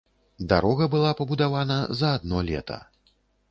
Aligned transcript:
Дарога 0.53 0.87
была 0.93 1.11
пабудавана 1.19 1.77
за 2.01 2.17
адно 2.21 2.43
лета. 2.51 2.83